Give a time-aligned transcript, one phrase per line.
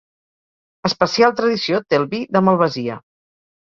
[0.91, 3.03] Especial tradició té el vi de malvasia.